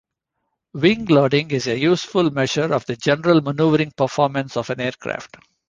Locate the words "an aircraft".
4.71-5.37